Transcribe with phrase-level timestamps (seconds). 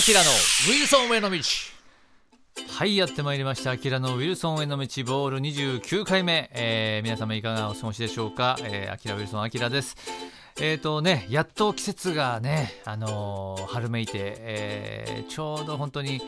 [0.00, 1.38] アキラのウィルソンへの道。
[2.68, 3.72] はいやってまいりました。
[3.72, 5.40] アキラのウィルソンへの道ボール。
[5.40, 9.96] 29回目、えー、皆様いかがお過ごしでしょうか、えー、アキラウィルソンアキラです。
[10.58, 16.22] えーとね、やっと季節がね、あのー、春めいて、えー、ちょうど本当に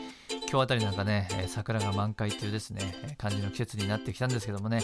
[0.53, 4.81] 今日あたりなんかね、桜が満開というですね、感じの季節になってきたんですけどもね、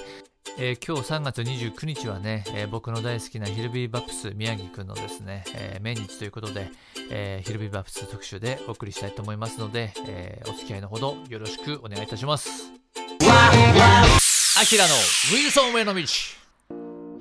[0.58, 6.72] えー、今日3月29日はね、えー、僕の大好きなヒルビーバップス宮城くんのですね、えー、命日ということで、
[7.12, 12.74] えー、ヒルビーバップス特集でお送りしたいと思いますので、えー、お付き合いのほどよろしくお願いいたします。
[13.22, 16.02] アキラのウィルソン上の道。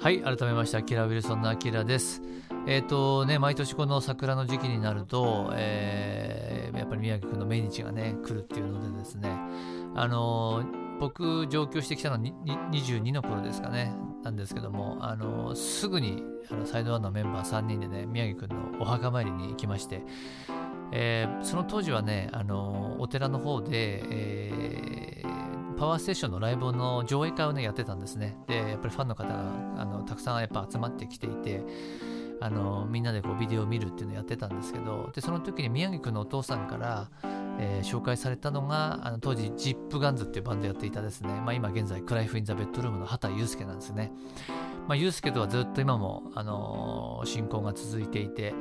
[0.00, 2.22] はい改めましてアキラウィルソンのアキラです。
[2.66, 6.47] えっ、ー、とね毎年この桜の時期になると、えー、
[6.88, 9.30] ぱり宮城君の命日がね来るっていうのでですね
[9.94, 10.64] あの、
[11.00, 12.20] 僕上京してきたのは
[12.72, 20.02] 22の頃ですかねなんですけどもあの、すぐにあのサイドワンのメンバー3人でね宮城君のお墓参りに行きまして
[20.92, 28.38] えー、その当時はね、あのお寺の方で、えー、パワーステーションのライブの上映会をね、やってたんですね。
[28.46, 31.62] で、やっぱりファンの方があのたくさんやっぱ集まってきていて、
[32.40, 37.10] あのみんなでこうビデオを見るっていうのをやってたんですけど、で、その時に宮城君のお父さんから、
[37.58, 44.12] えー、紹介されたのが、あの当時、ジップガンズっていうバンドやっていたですね、まあ、今現在、クライフ・イン・ザ・ベッドルームの畑祐介なんですね。
[44.86, 48.54] まあ、祐介とはずっと今も、あのー、親交が続いていて、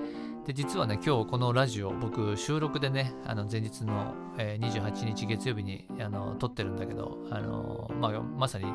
[0.47, 8.65] で実はね今日このラジオ僕収録でねあの前日の、えー、28日月曜日にあの撮ってるんだけど、あのまあ、まさに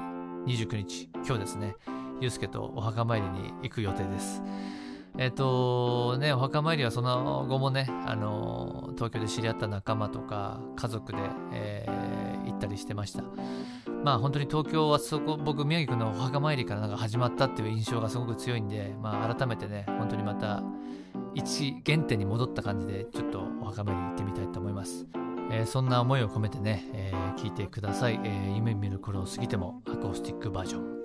[0.46, 1.74] 29日今日ですね
[2.20, 4.42] ゆうすけとお墓参りに行く予定です
[5.18, 11.18] えっ、とねお墓参りはその後もねあの東京で知り合った仲間とか家族で、
[11.52, 13.24] えー、行ったりしてました。
[14.04, 20.62] まあ本当に東京はそこ僕宮城君のお墓参りからなんか始まったっていう印象がすごく強いんで、まあ、改めてね本当にまた
[21.34, 25.06] 一原点に戻った感じでちょっとお墓参り行ってみたいと思います、
[25.50, 31.01] えー、そんな思いを込めてね、えー、聞いてください、えー、夢見る頃を過ぎてもアコースティックバージョン。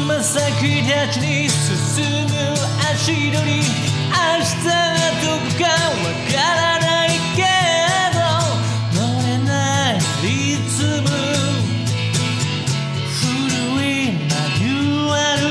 [0.00, 0.40] つま先
[0.82, 2.32] 立ちに進む
[2.90, 3.60] 足取り。
[3.60, 4.72] 明日は
[5.20, 5.76] どこかわ
[6.32, 7.40] からないけ
[8.14, 8.18] ど
[8.98, 9.50] 乗れな
[9.92, 11.04] いリズム。
[13.20, 13.28] 古
[13.84, 15.42] いマニュアル。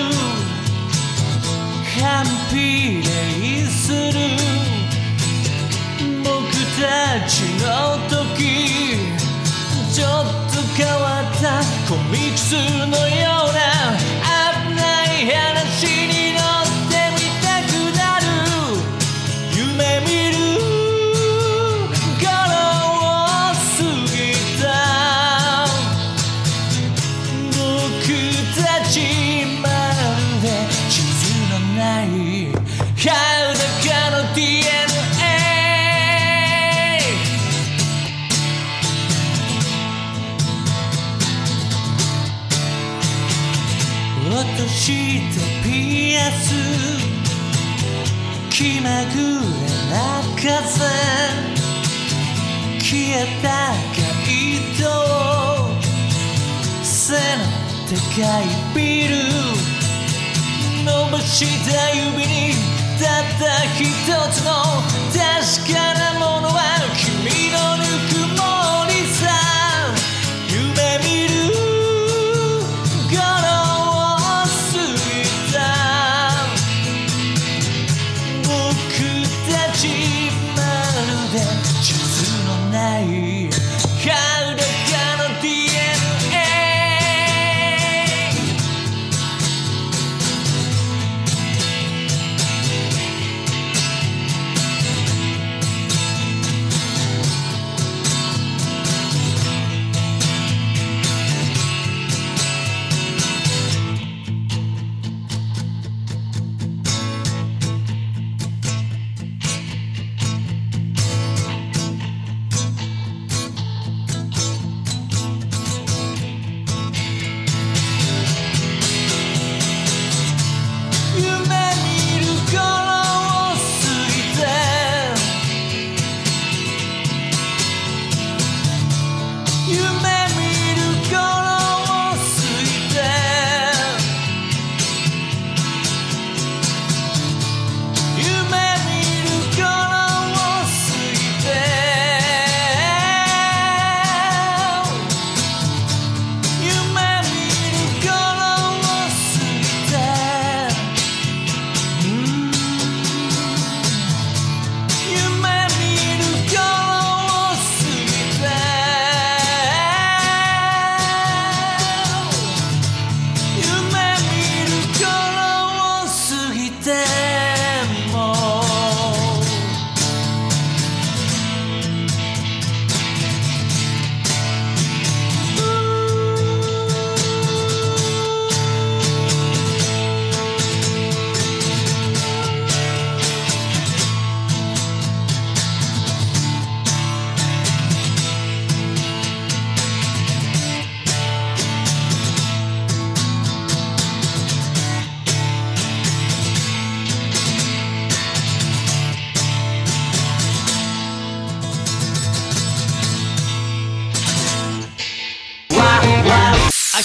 [1.99, 3.07] 完璧で
[3.67, 4.17] する。
[6.23, 6.27] 僕
[6.81, 6.81] た
[7.29, 7.31] ち
[7.61, 7.67] の
[8.09, 8.17] 時。
[9.93, 11.43] ちょっと変わった
[11.87, 12.88] コミックス。
[46.31, 46.53] す
[48.49, 50.49] 気まぐれな風
[52.79, 53.47] 消えた
[53.93, 54.83] 街灯
[56.83, 57.19] 背の
[57.87, 57.95] 高
[58.41, 59.15] いビル
[60.85, 62.53] 伸ばした指に
[62.99, 63.43] たった
[63.73, 63.83] 一
[64.33, 64.68] つの
[83.07, 83.38] night.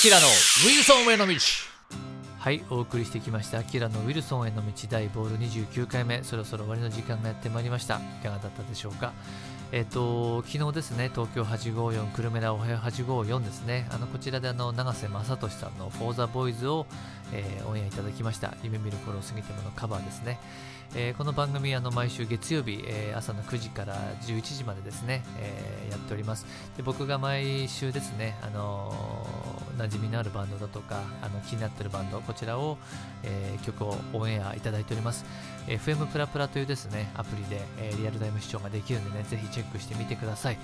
[0.05, 1.35] キラのウィルソンへの道。
[2.39, 3.61] はいお送りしてきました。
[3.61, 6.23] アキラのウィルソンへの道大ボール29回目。
[6.23, 7.95] そろそろ終わりの時間がやってまいりました。
[8.21, 9.15] いかがだったでしょうか？
[9.73, 13.89] えっ、と昨日ですね東京854久留米田おはよう854ですね。
[13.91, 16.87] あのこちらであの永瀬正俊さんのフォーザボーイズを、
[17.33, 18.55] えー、オンエアいただきました。
[18.63, 20.39] 夢見る頃を過ぎてものカバーですね。
[20.97, 26.47] えー、この番組あの毎週月曜日、えー、朝の9時から11時までですね、えー、やっております。
[26.77, 28.95] で僕が毎週ですね、あの
[29.77, 32.79] 馴染みのあるバンドだとかあの気になってるバンドこちらを、
[33.25, 35.25] え曲をオンエアいただいております。
[35.67, 40.59] FM プラプラというですねアプリで、えリアルタイム視聴ができるんでねぜひチェックしてみてください、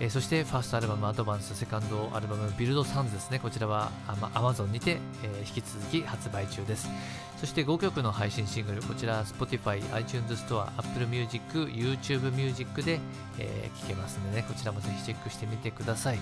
[0.00, 3.38] えそしてファーストアルバムアドバンスセカンドアルバムビルドサンズですね。
[3.38, 3.90] こちらは
[4.34, 6.88] Amazon にて、え引き続き発売中です。
[7.40, 13.00] そして5曲の配信シングルこちら Spotify iTunes Store、Apple Music、YouTube Music で、
[13.38, 16.18] えー、聴けますのでね、こちらもぜひチェックしてみてください。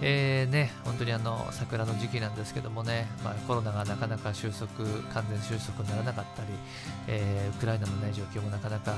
[0.00, 4.68] えーね、本当にあの桜の時期なんですけどもね、まあ、コロナがなかなか収束、
[5.12, 6.48] 完全収束にならなかったり、
[7.08, 8.94] えー、ウクライナの、ね、状況もなかなか、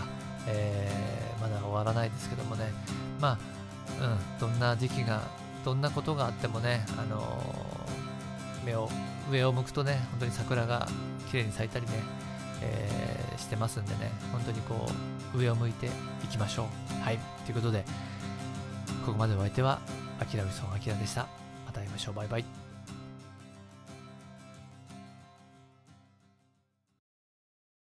[0.47, 2.71] えー、まだ終わらないですけどもね、
[3.21, 3.39] ま
[4.01, 5.23] あ、うん、どんな時期が、
[5.65, 7.43] どんなことがあってもね、あの
[8.65, 8.91] 目を
[9.31, 10.89] 上を向くとね、本当に桜が
[11.31, 11.93] 綺麗に咲いたりね、
[12.63, 14.87] え、してますんでね、本当にこ
[15.35, 15.91] う、上を向いてい
[16.29, 16.69] きましょ
[17.01, 17.03] う。
[17.03, 17.19] はい。
[17.47, 17.85] ということで、
[19.05, 19.81] ここまでお相手は、
[20.21, 21.27] あきらみそんあきらでした。
[21.67, 22.15] また会いましょう。
[22.15, 22.60] バイバイ。